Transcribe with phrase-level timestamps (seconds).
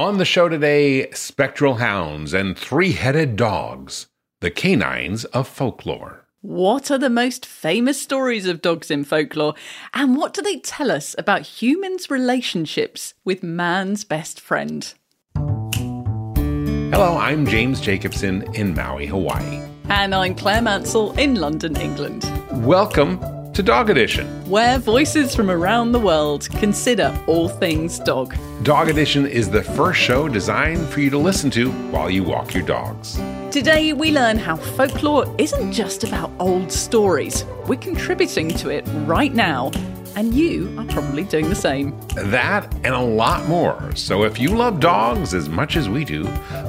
[0.00, 4.06] On the show today, spectral hounds and three headed dogs,
[4.40, 6.24] the canines of folklore.
[6.40, 9.52] What are the most famous stories of dogs in folklore?
[9.92, 14.90] And what do they tell us about humans' relationships with man's best friend?
[15.34, 19.60] Hello, I'm James Jacobson in Maui, Hawaii.
[19.90, 22.24] And I'm Claire Mansell in London, England.
[22.64, 23.20] Welcome
[23.54, 28.34] to Dog Edition, where voices from around the world consider all things dog.
[28.62, 32.54] Dog Edition is the first show designed for you to listen to while you walk
[32.54, 33.20] your dogs.
[33.50, 37.44] Today, we learn how folklore isn't just about old stories.
[37.66, 39.72] We're contributing to it right now,
[40.16, 41.98] and you are probably doing the same.
[42.14, 43.94] That and a lot more.
[43.94, 46.24] So if you love dogs as much as we do,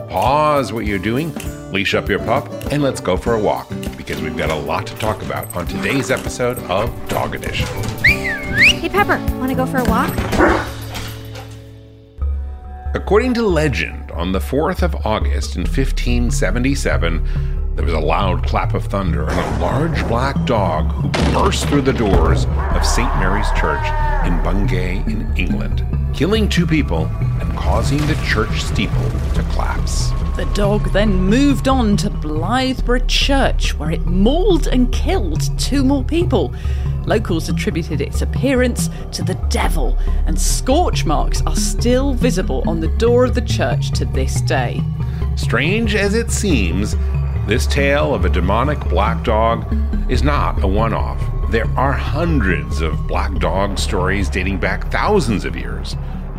[0.10, 1.34] pause what you're doing,
[1.72, 4.88] leash up your pup, and let's go for a walk because we've got a lot
[4.88, 7.68] to talk about on today's episode of Dog Edition.
[8.04, 10.12] Hey, Pepper, want to go for a walk?
[12.94, 18.74] According to legend, on the 4th of August in 1577, there was a loud clap
[18.74, 23.10] of thunder and a large black dog who burst through the doors of St.
[23.18, 23.86] Mary's Church
[24.26, 27.06] in Bungay in England, killing two people
[27.40, 30.10] and causing the church steeple to collapse.
[30.36, 36.04] The dog then moved on to Blythburgh Church, where it mauled and killed two more
[36.04, 36.54] people.
[37.06, 42.96] Locals attributed its appearance to the devil, and scorch marks are still visible on the
[42.98, 44.82] door of the church to this day.
[45.36, 46.96] Strange as it seems,
[47.48, 49.66] this tale of a demonic black dog
[50.10, 51.22] is not a one off.
[51.52, 55.98] There are hundreds of black dog stories dating back thousands of years.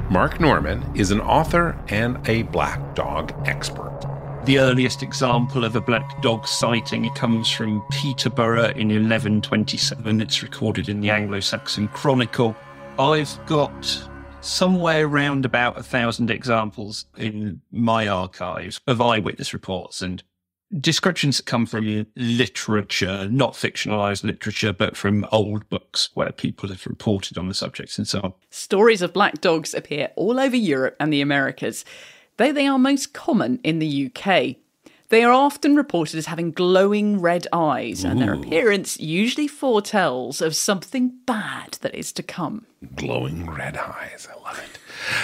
[0.08, 4.06] Mark Norman is an author and a black dog expert.
[4.46, 10.22] The earliest example of a black dog sighting comes from Peterborough in 1127.
[10.22, 12.56] It's recorded in the Anglo Saxon Chronicle.
[12.98, 14.08] I've got
[14.40, 20.22] somewhere around about a thousand examples in my archives of eyewitness reports and
[20.80, 26.86] descriptions that come from literature, not fictionalized literature, but from old books where people have
[26.86, 28.33] reported on the subjects and so on.
[28.50, 31.84] Stories of black dogs appear all over Europe and the Americas
[32.36, 34.56] though they are most common in the UK.
[35.11, 40.56] They are often reported as having glowing red eyes, and their appearance usually foretells of
[40.56, 42.66] something bad that is to come.
[42.96, 44.78] Glowing red eyes, I love it.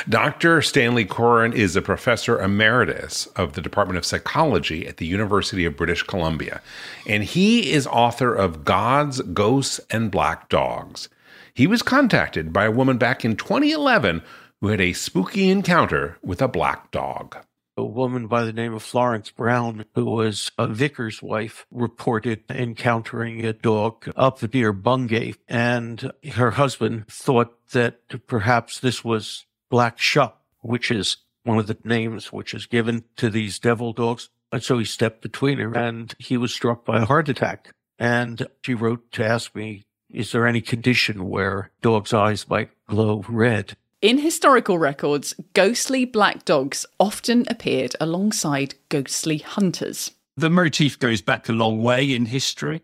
[0.09, 0.63] Dr.
[0.63, 5.77] Stanley Coren is a professor emeritus of the Department of Psychology at the University of
[5.77, 6.61] British Columbia,
[7.07, 11.09] and he is author of Gods, Ghosts, and Black Dogs.
[11.55, 14.23] He was contacted by a woman back in 2011
[14.61, 17.37] who had a spooky encounter with a black dog.
[17.77, 23.45] A woman by the name of Florence Brown, who was a vicar's wife, reported encountering
[23.45, 30.41] a dog up near Bungay, and her husband thought that perhaps this was Black Shuck,
[30.61, 34.31] which is one of the names which is given to these devil dogs.
[34.51, 37.75] And so he stepped between her and he was struck by a heart attack.
[37.99, 43.25] And she wrote to ask me, is there any condition where dogs' eyes might glow
[43.29, 43.77] red?
[44.01, 50.13] In historical records, ghostly black dogs often appeared alongside ghostly hunters.
[50.37, 52.83] The motif goes back a long way in history,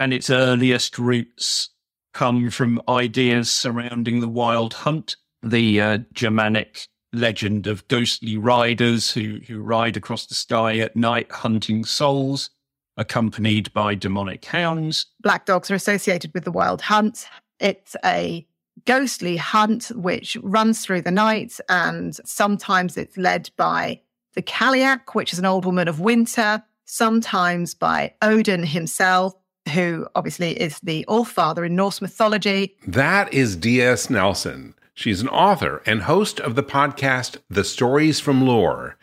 [0.00, 1.70] and its earliest roots
[2.12, 5.16] come from ideas surrounding the wild hunt,
[5.50, 11.30] the uh, Germanic legend of ghostly riders who, who ride across the sky at night
[11.30, 12.50] hunting souls,
[12.96, 15.06] accompanied by demonic hounds.
[15.20, 17.26] Black dogs are associated with the wild hunt.
[17.60, 18.46] It's a
[18.84, 24.00] ghostly hunt which runs through the night, and sometimes it's led by
[24.34, 29.34] the Cailleach, which is an old woman of winter, sometimes by Odin himself,
[29.72, 32.76] who obviously is the All Father in Norse mythology.
[32.86, 34.10] That is D.S.
[34.10, 34.74] Nelson.
[34.96, 38.96] She's an author and host of the podcast The Stories from Lore.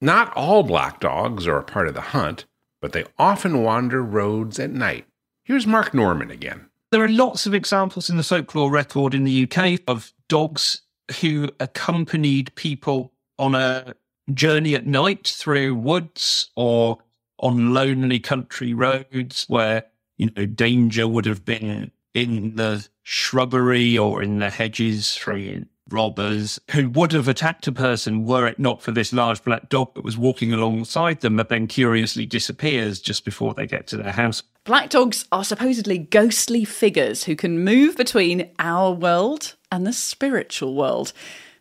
[0.00, 2.44] Not all black dogs are a part of the hunt,
[2.80, 5.06] but they often wander roads at night.
[5.42, 6.68] Here's Mark Norman again.
[6.92, 10.82] There are lots of examples in the folklore record in the UK of dogs
[11.20, 13.94] who accompanied people on a
[14.32, 16.98] journey at night through woods or
[17.40, 19.86] on lonely country roads where,
[20.16, 26.60] you know, danger would have been in the shrubbery or in the hedges from robbers
[26.70, 30.04] who would have attacked a person were it not for this large black dog that
[30.04, 34.42] was walking alongside them, but then curiously disappears just before they get to their house.
[34.64, 40.74] Black dogs are supposedly ghostly figures who can move between our world and the spiritual
[40.74, 41.12] world.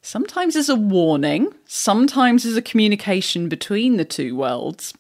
[0.02, 4.94] Sometimes as a warning, sometimes as a communication between the two worlds.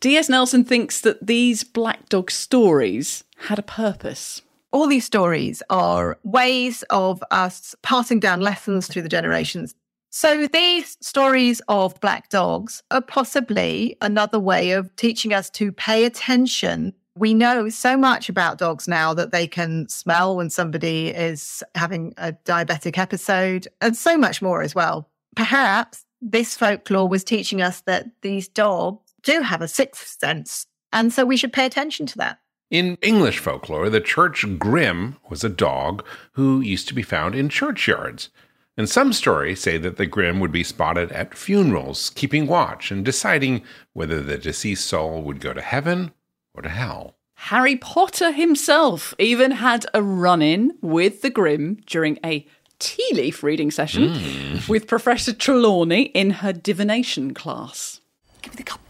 [0.00, 0.28] D.S.
[0.28, 4.42] Nelson thinks that these black dog stories had a purpose
[4.74, 9.72] all these stories are ways of us passing down lessons through the generations.
[10.10, 16.04] So these stories of black dogs are possibly another way of teaching us to pay
[16.04, 16.92] attention.
[17.16, 22.12] We know so much about dogs now that they can smell when somebody is having
[22.16, 25.08] a diabetic episode and so much more as well.
[25.36, 30.66] Perhaps this folklore was teaching us that these dogs do have a sixth sense.
[30.92, 32.40] And so we should pay attention to that.
[32.70, 37.48] In English folklore, the church grim was a dog who used to be found in
[37.48, 38.30] churchyards.
[38.76, 43.04] And some stories say that the grim would be spotted at funerals, keeping watch and
[43.04, 43.62] deciding
[43.92, 46.12] whether the deceased soul would go to heaven
[46.54, 47.14] or to hell.
[47.36, 52.46] Harry Potter himself even had a run in with the Grim during a
[52.78, 54.68] tea leaf reading session mm.
[54.68, 58.00] with Professor Trelawney in her divination class.
[58.42, 58.80] Give me the cup.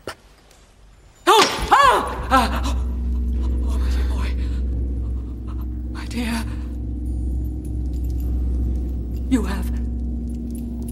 [1.27, 1.69] Oh!
[1.73, 2.29] Oh!
[2.31, 2.62] oh,
[3.69, 4.29] oh my dear boy.
[5.93, 6.45] My dear.
[9.29, 9.69] You have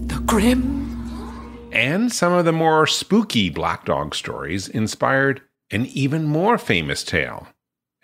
[0.09, 1.69] the Grim.
[1.71, 5.41] And some of the more spooky Black Dog stories inspired
[5.71, 7.47] an even more famous tale.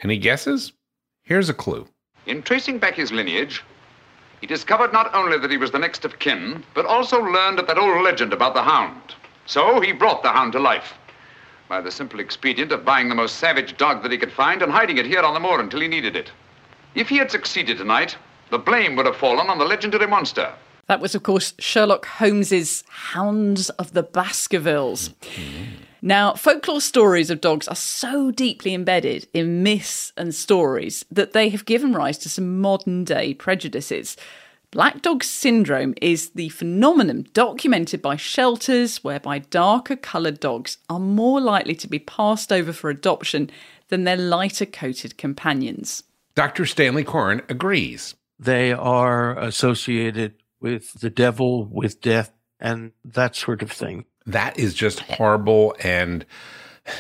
[0.02, 0.72] Any guesses?
[1.24, 1.88] Here's a clue.
[2.26, 3.64] In tracing back his lineage,
[4.40, 7.68] he discovered not only that he was the next of kin, but also learned of
[7.68, 9.14] that old legend about the hound.
[9.46, 10.94] So he brought the hound to life
[11.68, 14.72] by the simple expedient of buying the most savage dog that he could find and
[14.72, 16.32] hiding it here on the moor until he needed it.
[16.96, 18.18] If he had succeeded tonight,
[18.50, 20.54] the blame would have fallen on the legendary monster.
[20.88, 25.12] That was, of course, Sherlock Holmes's Hounds of the Baskervilles.
[26.02, 31.50] Now, folklore stories of dogs are so deeply embedded in myths and stories that they
[31.50, 34.18] have given rise to some modern day prejudices.
[34.72, 41.42] Black dog syndrome is the phenomenon documented by shelters whereby darker coloured dogs are more
[41.42, 43.52] likely to be passed over for adoption
[43.90, 46.04] than their lighter coated companions.
[46.40, 46.66] Dr.
[46.66, 48.16] Stanley Coren agrees.
[48.40, 54.74] They are associated with the devil, with death, and that sort of thing that is
[54.74, 56.26] just horrible and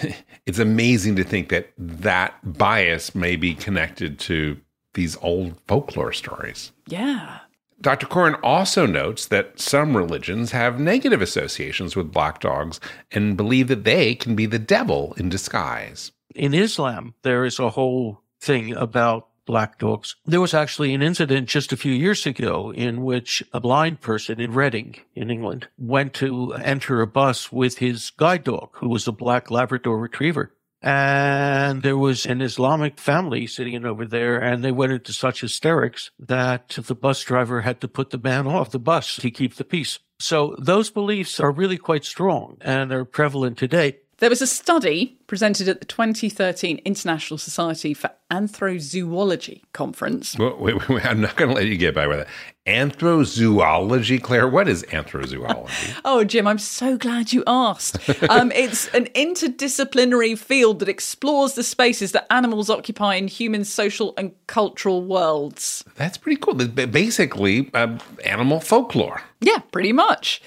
[0.45, 4.57] it's amazing to think that that bias may be connected to
[4.93, 6.71] these old folklore stories.
[6.87, 7.39] Yeah.
[7.81, 8.07] Dr.
[8.07, 12.79] Coren also notes that some religions have negative associations with black dogs
[13.11, 16.11] and believe that they can be the devil in disguise.
[16.35, 20.15] In Islam, there is a whole thing about black dogs.
[20.27, 24.39] There was actually an incident just a few years ago in which a blind person
[24.39, 29.07] in Reading in England went to enter a bus with his guide dog, who was
[29.07, 30.53] a black Labrador retriever.
[30.83, 36.11] And there was an Islamic family sitting over there, and they went into such hysterics
[36.19, 39.65] that the bus driver had to put the man off the bus to keep the
[39.65, 39.97] peace.
[40.19, 43.97] So those beliefs are really quite strong and are prevalent today.
[44.19, 50.37] There was a study presented at the 2013 International Society for Anthrozoology conference.
[50.37, 52.27] Wait, I'm not going to let you get by with that.
[52.69, 54.47] Anthrozoology, Claire.
[54.47, 55.99] What is anthrozoology?
[56.05, 57.97] oh, Jim, I'm so glad you asked.
[58.29, 64.13] Um, it's an interdisciplinary field that explores the spaces that animals occupy in human social
[64.17, 65.83] and cultural worlds.
[65.95, 66.53] That's pretty cool.
[66.53, 69.23] Basically, uh, animal folklore.
[69.41, 70.39] Yeah, pretty much.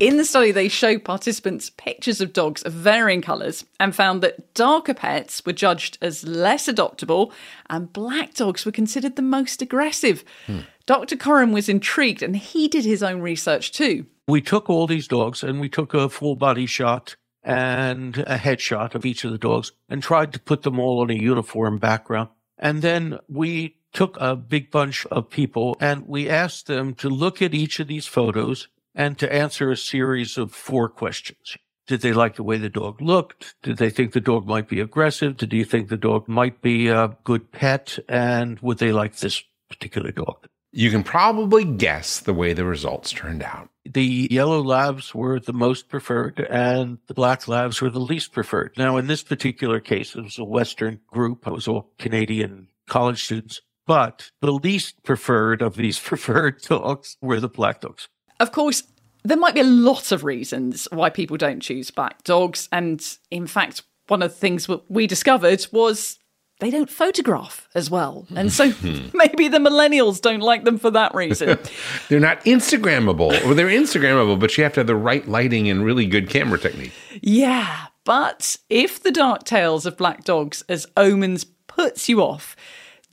[0.00, 4.52] in the study, they show participants pictures of dogs of varying colours and found that
[4.54, 7.30] darker pets were judged as less adoptable
[7.70, 10.24] and black dogs were considered the most aggressive.
[10.46, 10.60] Hmm.
[10.88, 11.16] Dr.
[11.16, 14.06] Coren was intrigued and he did his own research too.
[14.26, 18.94] We took all these dogs and we took a full body shot and a headshot
[18.94, 22.30] of each of the dogs and tried to put them all on a uniform background.
[22.56, 27.42] And then we took a big bunch of people and we asked them to look
[27.42, 31.58] at each of these photos and to answer a series of four questions.
[31.86, 33.56] Did they like the way the dog looked?
[33.62, 35.36] Did they think the dog might be aggressive?
[35.36, 37.98] Did you think the dog might be a good pet?
[38.08, 40.48] And would they like this particular dog?
[40.70, 43.70] You can probably guess the way the results turned out.
[43.86, 48.74] The yellow labs were the most preferred and the black labs were the least preferred.
[48.76, 51.46] Now, in this particular case, it was a Western group.
[51.46, 57.40] It was all Canadian college students, but the least preferred of these preferred dogs were
[57.40, 58.08] the black dogs.
[58.38, 58.82] Of course,
[59.24, 62.68] there might be a lot of reasons why people don't choose black dogs.
[62.72, 66.18] And in fact, one of the things we discovered was
[66.60, 68.26] they don't photograph as well.
[68.34, 68.72] And so
[69.14, 71.58] maybe the millennials don't like them for that reason.
[72.08, 73.44] they're not Instagrammable.
[73.44, 76.58] Well, they're Instagrammable, but you have to have the right lighting and really good camera
[76.58, 76.92] technique.
[77.20, 77.86] Yeah.
[78.04, 82.56] But if the dark tales of black dogs as omens puts you off,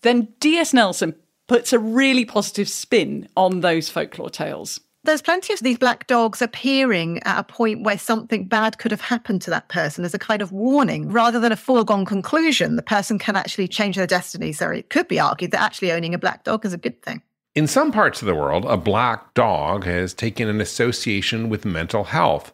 [0.02, 0.74] then D.S.
[0.74, 1.16] Nelson
[1.48, 6.42] puts a really positive spin on those folklore tales there's plenty of these black dogs
[6.42, 10.20] appearing at a point where something bad could have happened to that person as a
[10.20, 12.76] kind of warning rather than a foregone conclusion.
[12.76, 14.52] The person can actually change their destiny.
[14.52, 17.22] So it could be argued that actually owning a black dog is a good thing.
[17.54, 22.06] In some parts of the world, a black dog has taken an association with mental
[22.06, 22.54] health,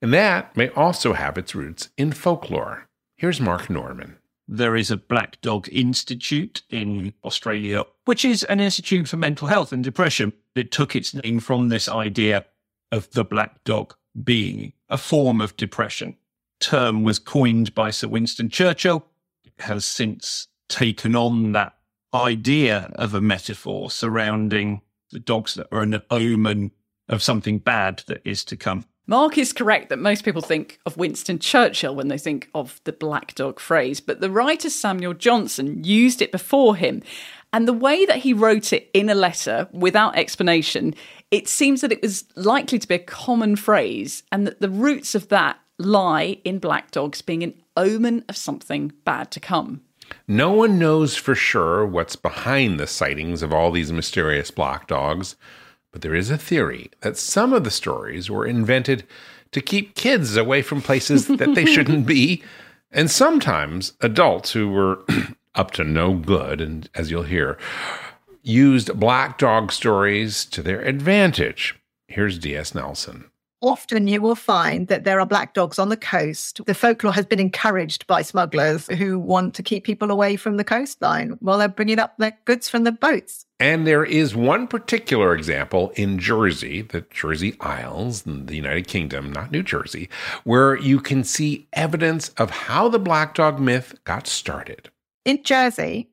[0.00, 2.86] and that may also have its roots in folklore.
[3.16, 4.17] Here's Mark Norman.
[4.50, 9.72] There is a Black Dog Institute in Australia, which is an institute for mental health
[9.72, 10.32] and depression.
[10.54, 12.46] It took its name from this idea
[12.90, 16.16] of the black dog being a form of depression.
[16.60, 19.04] Term was coined by Sir Winston Churchill.
[19.44, 21.74] It has since taken on that
[22.14, 26.72] idea of a metaphor surrounding the dogs that are an omen
[27.06, 28.86] of something bad that is to come.
[29.10, 32.92] Mark is correct that most people think of Winston Churchill when they think of the
[32.92, 37.02] black dog phrase, but the writer Samuel Johnson used it before him.
[37.50, 40.94] And the way that he wrote it in a letter without explanation,
[41.30, 45.14] it seems that it was likely to be a common phrase and that the roots
[45.14, 49.80] of that lie in black dogs being an omen of something bad to come.
[50.26, 55.34] No one knows for sure what's behind the sightings of all these mysterious black dogs,
[55.92, 59.04] but there is a theory that some of the stories were invented
[59.52, 62.42] to keep kids away from places that they shouldn't be,
[62.92, 65.04] and sometimes adults who were
[65.54, 67.58] up to no good, and as you'll hear,
[68.42, 71.78] used black dog stories to their advantage.
[72.06, 72.74] Here's D.S.
[72.74, 73.30] Nelson
[73.60, 76.60] often you will find that there are black dogs on the coast.
[76.66, 80.64] The folklore has been encouraged by smugglers who want to keep people away from the
[80.64, 83.44] coastline while they're bringing up their goods from the boats.
[83.60, 89.32] And there is one particular example in Jersey, the Jersey Isles in the United Kingdom,
[89.32, 90.08] not New Jersey,
[90.44, 94.90] where you can see evidence of how the black dog myth got started.
[95.24, 96.08] In Jersey,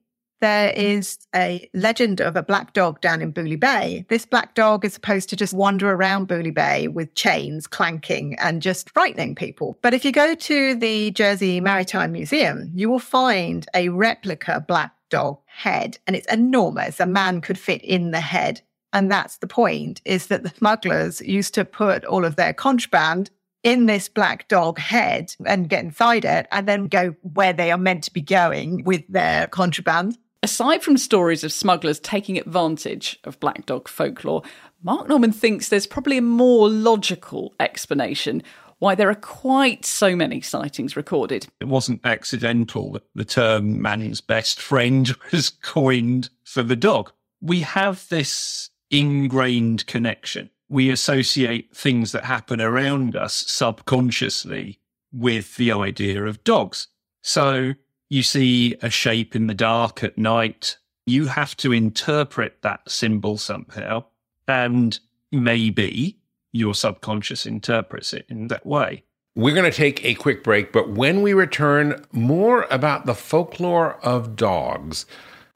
[0.46, 4.06] there is a legend of a black dog down in Bouley Bay.
[4.10, 8.62] This black dog is supposed to just wander around Bouley Bay with chains clanking and
[8.62, 9.80] just frightening people.
[9.82, 14.92] But if you go to the Jersey Maritime Museum, you will find a replica black
[15.10, 17.00] dog head, and it's enormous.
[17.00, 18.62] A man could fit in the head.
[18.94, 23.32] And that's the point is that the smugglers used to put all of their contraband
[23.64, 27.80] in this black dog head and get inside it and then go where they are
[27.80, 30.16] meant to be going with their contraband.
[30.46, 34.44] Aside from stories of smugglers taking advantage of black dog folklore,
[34.84, 38.44] Mark Norman thinks there's probably a more logical explanation
[38.78, 41.48] why there are quite so many sightings recorded.
[41.60, 47.12] It wasn't accidental that the term man's best friend was coined for the dog.
[47.42, 50.52] We have this ingrained connection.
[50.70, 54.80] We associate things that happen around us subconsciously
[55.12, 56.88] with the idea of dogs.
[57.24, 57.74] So
[58.10, 60.78] you see a shape in the dark at night.
[61.06, 64.06] You have to interpret that symbol somehow.
[64.48, 65.00] And
[65.32, 66.18] maybe
[66.52, 69.04] your subconscious interprets it in that way.
[69.36, 73.96] We're going to take a quick break, but when we return, more about the folklore
[74.02, 75.06] of dogs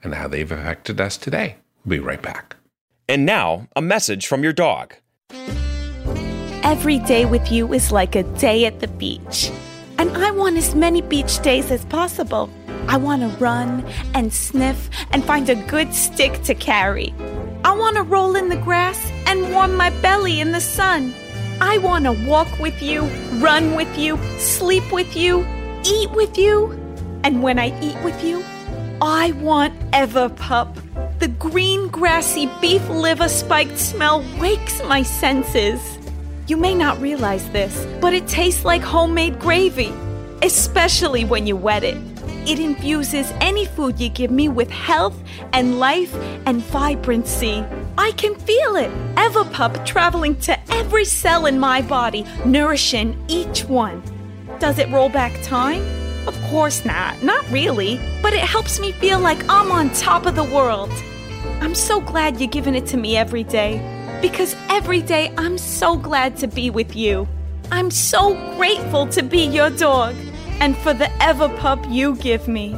[0.03, 1.55] and how they've affected us today.
[1.85, 2.57] We'll be right back.
[3.07, 4.95] And now, a message from your dog.
[6.63, 9.49] Every day with you is like a day at the beach.
[9.99, 12.49] And I want as many beach days as possible.
[12.87, 17.13] I want to run and sniff and find a good stick to carry.
[17.65, 21.13] I want to roll in the grass and warm my belly in the sun.
[21.59, 23.01] I want to walk with you,
[23.39, 25.45] run with you, sleep with you,
[25.83, 26.71] eat with you.
[27.25, 28.41] And when I eat with you,
[29.01, 30.73] I want Everpup.
[31.19, 35.98] The green, grassy beef liver spiked smell wakes my senses.
[36.49, 39.93] You may not realize this, but it tastes like homemade gravy,
[40.41, 41.95] especially when you wet it.
[42.49, 45.15] It infuses any food you give me with health
[45.53, 46.11] and life
[46.47, 47.63] and vibrancy.
[47.99, 48.89] I can feel it.
[49.13, 54.01] Everpup traveling to every cell in my body, nourishing each one.
[54.57, 55.83] Does it roll back time?
[56.27, 57.21] Of course not.
[57.21, 58.01] Not really.
[58.23, 60.91] But it helps me feel like I'm on top of the world.
[61.61, 65.97] I'm so glad you're giving it to me every day because every day I'm so
[65.97, 67.27] glad to be with you.
[67.71, 70.15] I'm so grateful to be your dog
[70.59, 72.75] and for the Everpup you give me.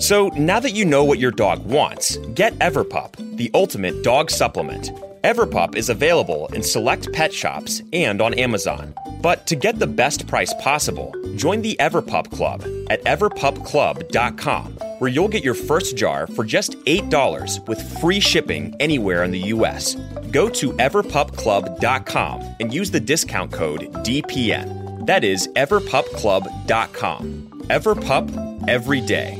[0.00, 4.90] So now that you know what your dog wants, get Everpup, the ultimate dog supplement.
[5.22, 8.94] Everpup is available in select pet shops and on Amazon.
[9.20, 15.28] But to get the best price possible, join the Everpup Club at everpupclub.com, where you'll
[15.28, 19.94] get your first jar for just $8 with free shipping anywhere in the US.
[20.30, 25.06] Go to everpupclub.com and use the discount code DPN.
[25.06, 27.48] That is everpupclub.com.
[27.68, 29.39] Everpup every day.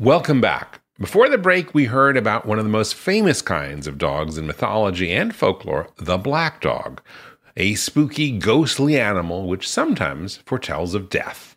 [0.00, 0.80] Welcome back.
[1.00, 4.46] Before the break, we heard about one of the most famous kinds of dogs in
[4.46, 7.02] mythology and folklore, the black dog,
[7.56, 11.56] a spooky, ghostly animal which sometimes foretells of death.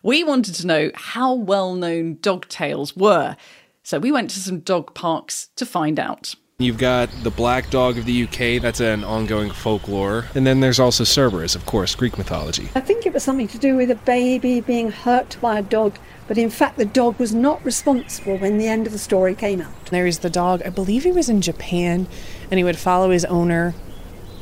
[0.00, 3.36] We wanted to know how well known dog tales were,
[3.82, 6.36] so we went to some dog parks to find out.
[6.58, 10.26] You've got the Black Dog of the UK, that's an ongoing folklore.
[10.36, 12.68] And then there's also Cerberus, of course, Greek mythology.
[12.76, 15.98] I think it was something to do with a baby being hurt by a dog,
[16.28, 19.60] but in fact, the dog was not responsible when the end of the story came
[19.60, 19.86] out.
[19.86, 22.06] There's the dog, I believe he was in Japan,
[22.50, 23.74] and he would follow his owner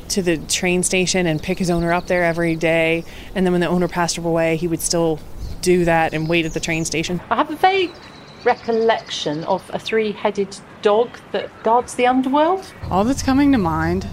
[0.09, 3.03] to the train station and pick his owner up there every day.
[3.33, 5.19] And then when the owner passed away, he would still
[5.61, 7.21] do that and wait at the train station.
[7.29, 7.91] I have a vague
[8.43, 12.73] recollection of a three headed dog that guards the underworld.
[12.89, 14.07] All that's coming to mind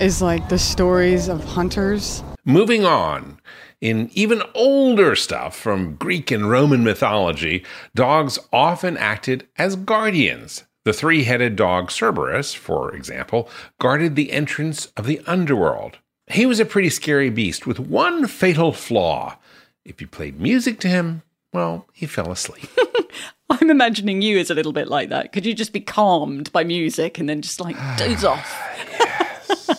[0.00, 2.22] is like the stories of hunters.
[2.44, 3.38] Moving on.
[3.82, 7.64] In even older stuff from Greek and Roman mythology,
[7.96, 10.62] dogs often acted as guardians.
[10.84, 13.48] The three headed dog Cerberus, for example,
[13.80, 15.98] guarded the entrance of the underworld.
[16.28, 19.36] He was a pretty scary beast with one fatal flaw.
[19.84, 21.22] If you played music to him,
[21.52, 22.70] well, he fell asleep.
[23.50, 25.32] I'm imagining you as a little bit like that.
[25.32, 28.60] Could you just be calmed by music and then just like doze off?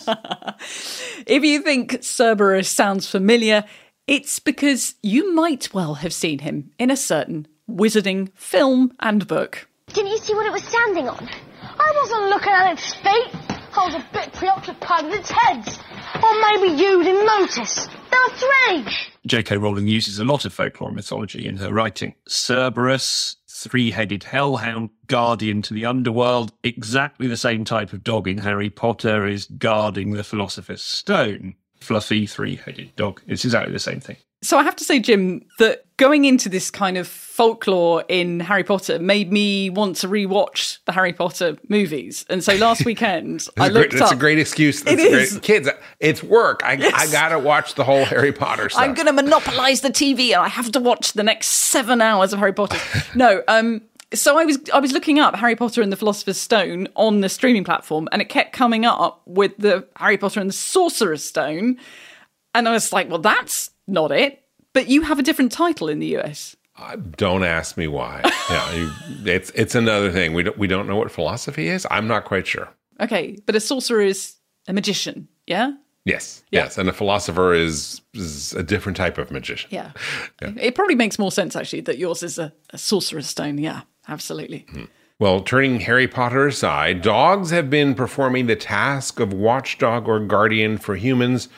[1.26, 3.64] if you think Cerberus sounds familiar,
[4.06, 9.66] it's because you might well have seen him in a certain wizarding film and book.
[9.88, 11.28] Didn't you see what it was standing on?
[11.62, 13.54] I wasn't looking at its feet.
[13.76, 15.78] I was a bit preoccupied with its heads.
[16.22, 17.88] Or maybe you didn't notice.
[18.10, 18.94] There were three.
[19.26, 19.56] J.K.
[19.56, 22.14] Rowling uses a lot of folklore and mythology in her writing.
[22.28, 28.70] Cerberus, three-headed hellhound, guardian to the underworld, exactly the same type of dog in Harry
[28.70, 31.54] Potter is guarding the Philosopher's Stone.
[31.84, 33.22] Fluffy, three-headed dog.
[33.26, 34.16] It's exactly the same thing.
[34.42, 38.62] So I have to say, Jim, that going into this kind of folklore in Harry
[38.62, 42.26] Potter made me want to rewatch the Harry Potter movies.
[42.28, 44.08] And so last weekend, I looked great, up.
[44.08, 44.82] That's a great excuse.
[44.82, 45.32] That's It is.
[45.32, 45.42] Great.
[45.42, 45.68] Kids,
[45.98, 46.60] it's work.
[46.62, 46.92] I, Yes.
[46.94, 48.82] I gotta watch the whole Harry Potter stuff.
[48.82, 52.34] I'm going to monopolize the TV and I have to watch the next seven hours
[52.34, 52.78] of Harry Potter.
[53.14, 53.80] no, um,
[54.14, 57.28] so I was I was looking up Harry Potter and the Philosopher's Stone on the
[57.28, 61.78] streaming platform, and it kept coming up with the Harry Potter and the Sorcerer's Stone,
[62.54, 64.42] and I was like, well, that's not it.
[64.72, 66.56] But you have a different title in the US.
[66.76, 68.20] Uh, don't ask me why.
[68.50, 68.90] yeah, you,
[69.24, 70.34] it's it's another thing.
[70.34, 71.86] We don't we don't know what philosophy is.
[71.90, 72.68] I'm not quite sure.
[73.00, 75.72] Okay, but a sorcerer is a magician, yeah?
[76.04, 79.70] Yes, yes, and a philosopher is is a different type of magician.
[79.72, 79.92] Yeah.
[80.40, 83.58] It probably makes more sense actually that yours is a, a sorcerer's stone.
[83.58, 84.66] Yeah, absolutely.
[85.18, 90.76] Well, turning Harry Potter aside, dogs have been performing the task of watchdog or guardian
[90.76, 91.48] for humans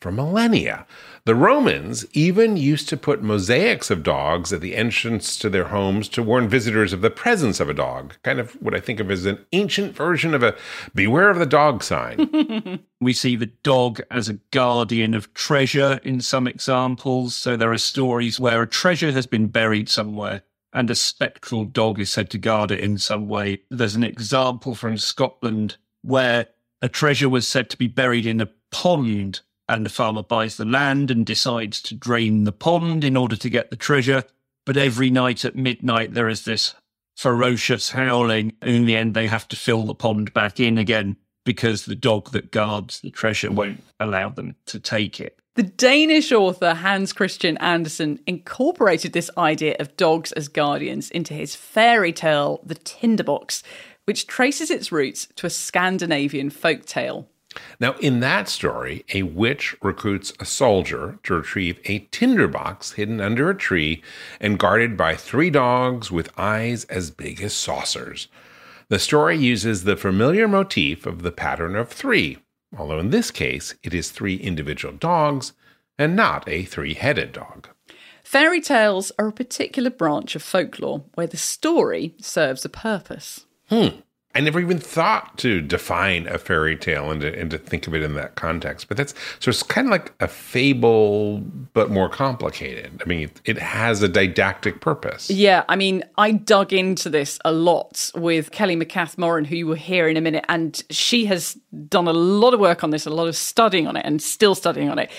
[0.00, 0.86] for millennia.
[1.26, 6.10] The Romans even used to put mosaics of dogs at the entrance to their homes
[6.10, 8.14] to warn visitors of the presence of a dog.
[8.22, 10.54] Kind of what I think of as an ancient version of a
[10.94, 12.80] beware of the dog sign.
[13.00, 17.34] We see the dog as a guardian of treasure in some examples.
[17.34, 20.42] So there are stories where a treasure has been buried somewhere
[20.74, 23.62] and a spectral dog is said to guard it in some way.
[23.70, 26.48] There's an example from Scotland where
[26.82, 30.64] a treasure was said to be buried in a pond and the farmer buys the
[30.64, 34.24] land and decides to drain the pond in order to get the treasure.
[34.66, 36.74] But every night at midnight, there is this
[37.16, 38.54] ferocious howling.
[38.60, 41.94] And in the end, they have to fill the pond back in again because the
[41.94, 45.38] dog that guards the treasure won't allow them to take it.
[45.56, 51.54] The Danish author Hans Christian Andersen incorporated this idea of dogs as guardians into his
[51.54, 53.62] fairy tale, The Tinderbox,
[54.04, 57.28] which traces its roots to a Scandinavian folk tale.
[57.78, 63.48] Now, in that story, a witch recruits a soldier to retrieve a tinderbox hidden under
[63.48, 64.02] a tree
[64.40, 68.26] and guarded by three dogs with eyes as big as saucers.
[68.88, 72.38] The story uses the familiar motif of the pattern of three,
[72.78, 75.52] although in this case it is three individual dogs
[75.98, 77.68] and not a three headed dog.
[78.22, 83.46] Fairy tales are a particular branch of folklore where the story serves a purpose.
[83.68, 84.00] Hmm.
[84.36, 87.94] I never even thought to define a fairy tale and to, and to think of
[87.94, 88.88] it in that context.
[88.88, 91.38] But that's so it's kind of like a fable,
[91.72, 93.00] but more complicated.
[93.00, 95.30] I mean, it, it has a didactic purpose.
[95.30, 99.66] Yeah, I mean, I dug into this a lot with Kelly McCath Moran, who you
[99.68, 101.56] will hear in a minute, and she has
[101.88, 104.56] done a lot of work on this, a lot of studying on it, and still
[104.56, 105.10] studying on it.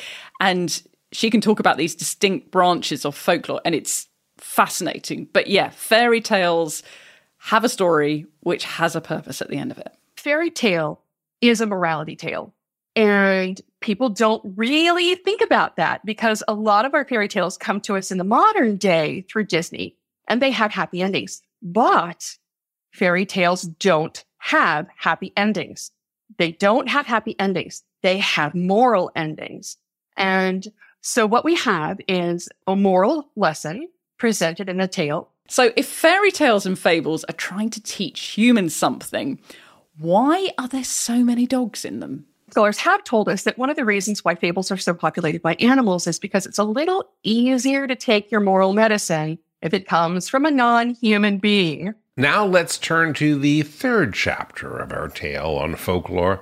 [0.41, 0.81] And
[1.13, 5.29] she can talk about these distinct branches of folklore, and it's fascinating.
[5.31, 6.83] But yeah, fairy tales
[7.45, 9.93] have a story which has a purpose at the end of it.
[10.17, 11.01] Fairy tale
[11.41, 12.55] is a morality tale.
[12.95, 17.81] And people don't really think about that because a lot of our fairy tales come
[17.81, 19.95] to us in the modern day through Disney
[20.27, 21.43] and they have happy endings.
[21.61, 22.35] But
[22.91, 25.91] fairy tales don't have happy endings.
[26.39, 27.83] They don't have happy endings.
[28.01, 29.77] They have moral endings.
[30.17, 30.65] And
[31.01, 36.31] so what we have is a moral lesson presented in a tale so, if fairy
[36.31, 39.39] tales and fables are trying to teach humans something,
[39.97, 42.25] why are there so many dogs in them?
[42.49, 45.55] Scholars have told us that one of the reasons why fables are so populated by
[45.55, 50.29] animals is because it's a little easier to take your moral medicine if it comes
[50.29, 51.93] from a non human being.
[52.17, 56.41] Now, let's turn to the third chapter of our tale on folklore.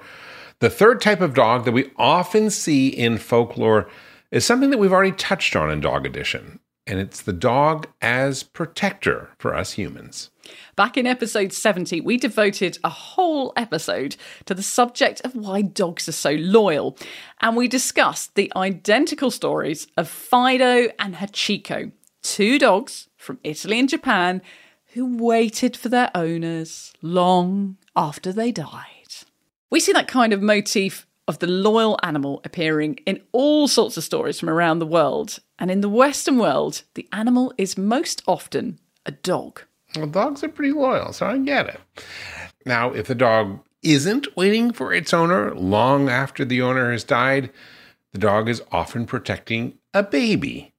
[0.60, 3.90] The third type of dog that we often see in folklore
[4.32, 8.44] is something that we've already touched on in Dog Edition and it's the dog as
[8.44, 10.30] protector for us humans.
[10.76, 14.16] Back in episode 70, we devoted a whole episode
[14.46, 16.98] to the subject of why dogs are so loyal,
[17.42, 21.92] and we discussed the identical stories of Fido and Hachiko,
[22.22, 24.42] two dogs from Italy and Japan
[24.94, 28.90] who waited for their owners long after they died.
[29.72, 34.04] We see that kind of motif of the loyal animal appearing in all sorts of
[34.04, 35.40] stories from around the world.
[35.64, 39.62] And in the Western world, the animal is most often a dog.
[39.96, 41.80] Well, dogs are pretty loyal, so I get it.
[42.66, 47.50] Now, if the dog isn't waiting for its owner long after the owner has died,
[48.12, 50.74] the dog is often protecting a baby.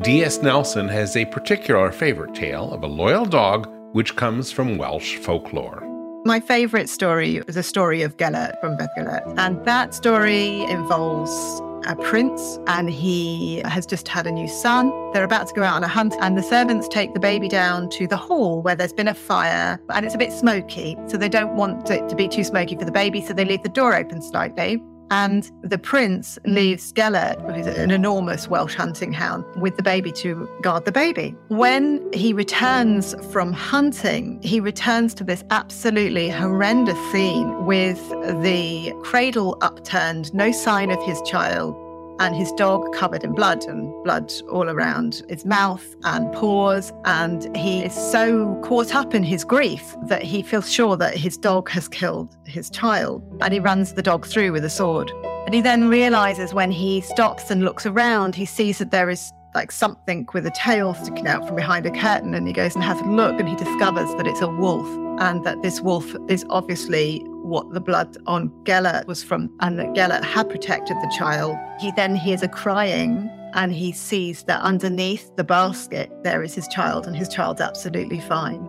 [0.00, 0.40] D.S.
[0.40, 5.82] Nelson has a particular favorite tale of a loyal dog which comes from Welsh folklore.
[6.24, 9.34] My favourite story is a story of Gellert from Bedd Gelert.
[9.36, 14.90] And that story involves a prince and he has just had a new son.
[15.12, 17.88] They're about to go out on a hunt and the servants take the baby down
[17.90, 20.96] to the hall where there's been a fire and it's a bit smoky.
[21.06, 23.20] So they don't want it to be too smoky for the baby.
[23.20, 24.82] So they leave the door open slightly.
[25.10, 26.54] And the prince mm.
[26.54, 31.34] leaves Gelert, who's an enormous Welsh hunting hound, with the baby to guard the baby.
[31.48, 37.98] When he returns from hunting, he returns to this absolutely horrendous scene with
[38.42, 41.74] the cradle upturned, no sign of his child,
[42.20, 46.92] and his dog covered in blood and blood all around his mouth and paws.
[47.04, 51.36] And he is so caught up in his grief that he feels sure that his
[51.36, 53.22] dog has killed his child.
[53.40, 55.10] And he runs the dog through with a sword.
[55.46, 59.32] And he then realizes when he stops and looks around, he sees that there is
[59.54, 62.34] like something with a tail sticking out from behind a curtain.
[62.34, 64.86] And he goes and has a look and he discovers that it's a wolf
[65.20, 69.94] and that this wolf is obviously what the blood on Gelert was from and that
[69.94, 71.56] Gelert had protected the child.
[71.80, 76.68] He then hears a crying and he sees that underneath the basket there is his
[76.68, 78.68] child and his child's absolutely fine.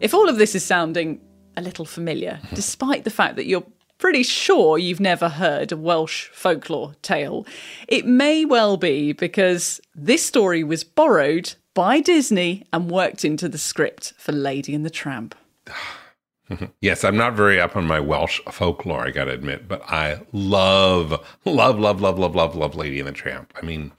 [0.00, 1.20] If all of this is sounding
[1.56, 3.66] a little familiar, despite the fact that you're
[3.98, 7.46] pretty sure you've never heard a Welsh folklore tale,
[7.88, 13.58] it may well be because this story was borrowed by Disney and worked into the
[13.58, 15.34] script for Lady and the Tramp.
[16.80, 21.10] yes, I'm not very up on my Welsh folklore, I gotta admit, but I love,
[21.44, 23.52] love, love, love, love, love, love Lady and the Tramp.
[23.60, 23.92] I mean,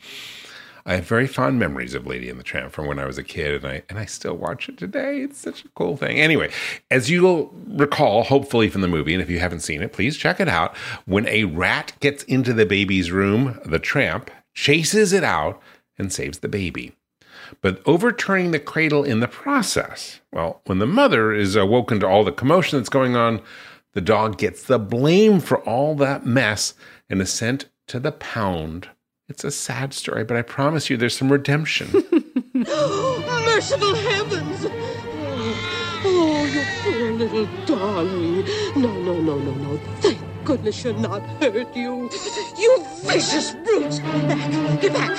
[0.85, 3.23] I have very fond memories of Lady and the Tramp from when I was a
[3.23, 5.21] kid, and I and I still watch it today.
[5.21, 6.19] It's such a cool thing.
[6.19, 6.49] Anyway,
[6.89, 10.39] as you'll recall, hopefully from the movie, and if you haven't seen it, please check
[10.39, 10.75] it out.
[11.05, 15.61] When a rat gets into the baby's room, the tramp chases it out
[15.97, 16.96] and saves the baby
[17.61, 20.19] but overturning the cradle in the process.
[20.31, 23.41] Well, when the mother is awoken to all the commotion that's going on,
[23.93, 26.73] the dog gets the blame for all that mess
[27.09, 28.89] and is sent to the pound.
[29.29, 31.89] It's a sad story, but I promise you there's some redemption.
[32.53, 34.65] Merciful heavens!
[34.65, 38.45] Oh, oh, you poor little darling.
[38.75, 39.77] No, no, no, no, no.
[39.99, 40.16] Thank
[40.47, 42.09] goodness you're not hurt, you.
[42.57, 43.99] You vicious brute!
[44.01, 44.81] Get back!
[44.81, 45.17] Get back!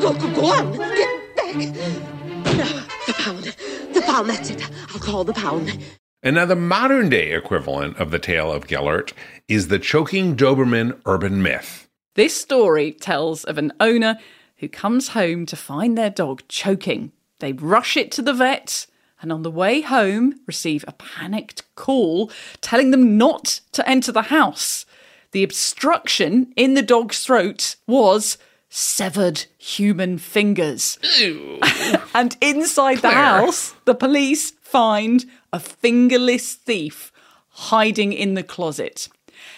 [0.00, 0.72] Go, go, go on!
[0.76, 1.56] Get back!
[1.56, 3.56] Now, the pound.
[3.94, 4.70] The pound, that's it.
[4.90, 5.78] I'll call the pound.
[6.22, 9.14] And now the modern day equivalent of the tale of Gellert
[9.48, 11.88] is the choking Doberman urban myth.
[12.14, 14.18] This story tells of an owner
[14.58, 17.12] who comes home to find their dog choking.
[17.40, 18.86] They rush it to the vet
[19.22, 22.30] and on the way home receive a panicked call
[22.60, 24.84] telling them not to enter the house.
[25.30, 28.36] The obstruction in the dog's throat was
[28.68, 30.98] severed human fingers.
[32.14, 37.12] and inside the house, the police find a fingerless thief
[37.48, 39.08] hiding in the closet.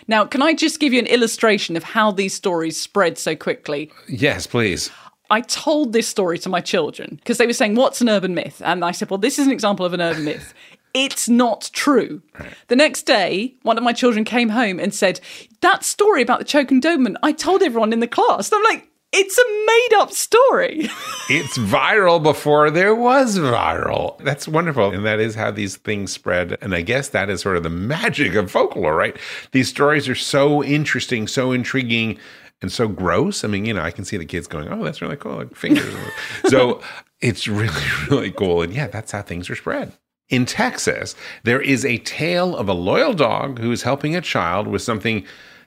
[0.07, 3.91] Now, can I just give you an illustration of how these stories spread so quickly?
[4.09, 4.91] Yes, please.
[5.31, 8.61] I told this story to my children because they were saying, What's an urban myth?
[8.65, 10.55] And I said, Well, this is an example of an urban myth.
[10.97, 12.23] It's not true.
[12.69, 15.19] The next day, one of my children came home and said,
[15.61, 18.53] That story about the choking Doberman, I told everyone in the class.
[18.53, 20.89] And I'm like, It's a made up story.
[21.31, 24.19] It's viral before there was viral.
[24.19, 24.91] That's wonderful.
[24.91, 26.59] And that is how these things spread.
[26.61, 29.17] And I guess that is sort of the magic of folklore, right?
[29.53, 32.19] These stories are so interesting, so intriguing,
[32.63, 33.45] and so gross.
[33.45, 35.55] I mean, you know, I can see the kids going, oh, that's really cool, like
[35.55, 35.95] fingers.
[36.47, 36.81] so
[37.21, 38.63] it's really, really cool.
[38.63, 39.93] And yeah, that's how things are spread.
[40.31, 44.67] In Texas, there is a tale of a loyal dog who is helping a child
[44.67, 45.27] with something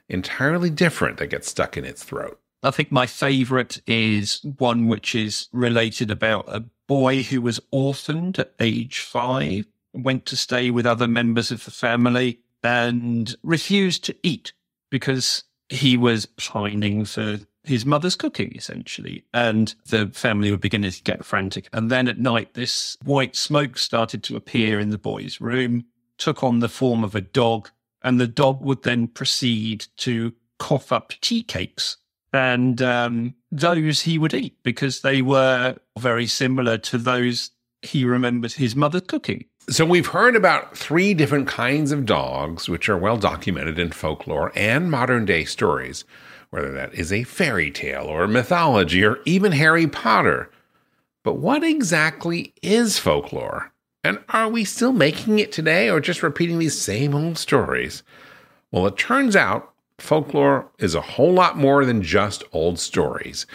[0.10, 2.40] entirely different that gets stuck in its throat.
[2.64, 8.40] I think my favorite is one which is related about a boy who was orphaned
[8.40, 14.16] at age five, went to stay with other members of the family and refused to
[14.24, 14.54] eat
[14.90, 19.26] because he was pining for his mother's cooking, essentially.
[19.34, 21.68] And the family were beginning to get frantic.
[21.74, 25.86] And then at night, this white smoke started to appear in the boy's room,
[26.18, 27.70] took on the form of a dog,
[28.02, 31.98] and the dog would then proceed to cough up tea cakes.
[32.34, 37.52] And um, those he would eat because they were very similar to those
[37.82, 39.46] he remembered his mother cooking.
[39.70, 44.54] So, we've heard about three different kinds of dogs, which are well documented in folklore
[44.56, 46.06] and modern day stories,
[46.52, 50.50] whether that is a fairy tale or mythology or even Harry Potter.
[51.26, 53.74] But what exactly is folklore?
[54.06, 58.04] And are we still making it today or just repeating these same old stories?
[58.72, 63.46] Well, it turns out folklore is a whole lot more than just old stories.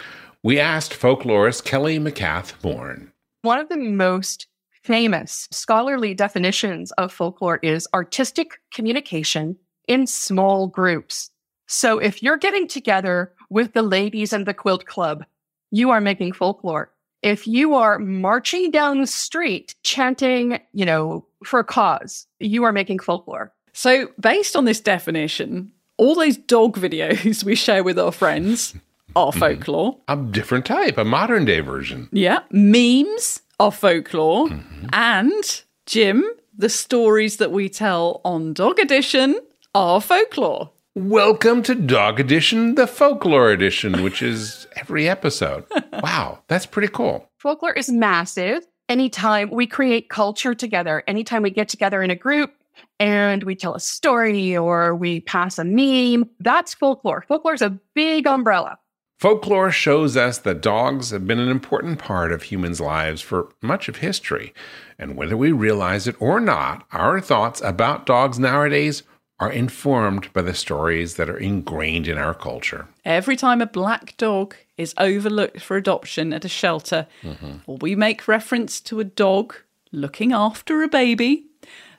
[0.43, 3.11] We asked folklorist Kelly McCath Bourne.
[3.41, 4.45] One of the most
[4.83, 11.31] famous scholarly definitions of folklore is artistic communication in small groups.
[11.67, 15.25] So if you're getting together with the ladies and the quilt club,
[15.71, 16.91] you are making folklore.
[17.21, 22.73] If you are marching down the street chanting, you know, for a cause, you are
[22.73, 23.53] making folklore.
[23.71, 28.75] So, based on this definition, all those dog videos we share with our friends
[29.15, 29.39] are mm-hmm.
[29.39, 29.97] folklore.
[30.09, 32.09] A different type, a modern day version.
[32.11, 32.39] Yeah.
[32.51, 34.49] Memes are folklore.
[34.91, 39.39] And, Jim, the stories that we tell on Dog Edition
[39.73, 40.69] are folklore.
[40.95, 45.63] Welcome to Dog Edition, the Folklore Edition, which is every episode.
[46.03, 47.29] wow, that's pretty cool.
[47.37, 48.67] Folklore is massive.
[48.89, 52.51] Anytime we create culture together, anytime we get together in a group
[52.99, 57.23] and we tell a story or we pass a meme, that's folklore.
[57.29, 58.77] Folklore is a big umbrella.
[59.23, 63.87] Folklore shows us that dogs have been an important part of humans' lives for much
[63.87, 64.53] of history.
[64.99, 69.03] And whether we realize it or not, our thoughts about dogs nowadays
[69.39, 72.89] are informed by the stories that are ingrained in our culture.
[73.05, 77.59] Every time a black dog is overlooked for adoption at a shelter, mm-hmm.
[77.65, 79.55] or we make reference to a dog
[79.93, 81.45] looking after a baby,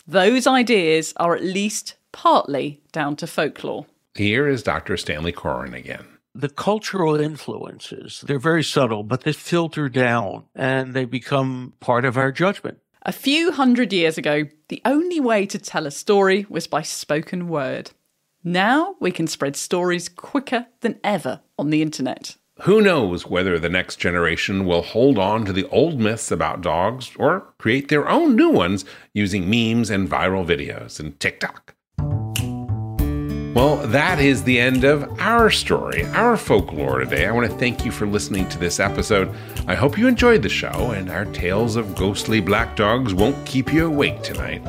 [0.06, 3.86] those ideas are at least partly down to folklore.
[4.14, 4.98] Here is Dr.
[4.98, 6.04] Stanley Coren again.
[6.36, 12.18] The cultural influences, they're very subtle, but they filter down and they become part of
[12.18, 12.78] our judgment.
[13.02, 17.48] A few hundred years ago, the only way to tell a story was by spoken
[17.48, 17.92] word.
[18.42, 22.36] Now we can spread stories quicker than ever on the internet.
[22.62, 27.10] Who knows whether the next generation will hold on to the old myths about dogs
[27.16, 31.73] or create their own new ones using memes and viral videos and TikTok.
[33.54, 37.26] Well, that is the end of our story, our folklore today.
[37.26, 39.32] I want to thank you for listening to this episode.
[39.68, 43.72] I hope you enjoyed the show, and our tales of ghostly black dogs won't keep
[43.72, 44.60] you awake tonight.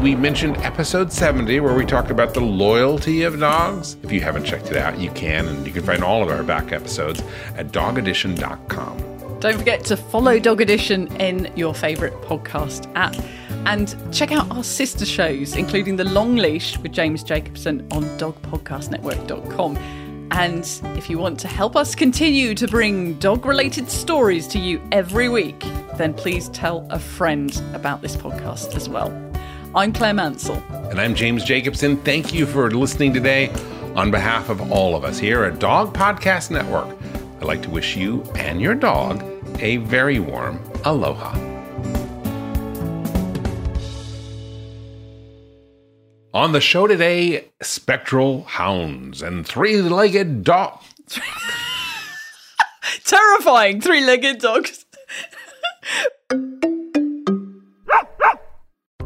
[0.00, 3.96] We mentioned episode 70, where we talked about the loyalty of dogs.
[4.02, 6.42] If you haven't checked it out, you can, and you can find all of our
[6.42, 7.22] back episodes
[7.56, 9.13] at dogedition.com.
[9.44, 13.14] Don't forget to follow Dog Edition in your favourite podcast app.
[13.66, 19.76] And check out our sister shows, including The Long Leash with James Jacobson on dogpodcastnetwork.com.
[20.30, 24.80] And if you want to help us continue to bring dog related stories to you
[24.92, 25.60] every week,
[25.98, 29.12] then please tell a friend about this podcast as well.
[29.74, 30.56] I'm Claire Mansell.
[30.88, 31.98] And I'm James Jacobson.
[31.98, 33.52] Thank you for listening today.
[33.94, 36.96] On behalf of all of us here at Dog Podcast Network,
[37.40, 41.32] I'd like to wish you and your dog a very warm aloha.
[46.34, 50.90] On the show today, spectral hounds and three legged dogs.
[53.04, 54.84] Terrifying three legged dogs.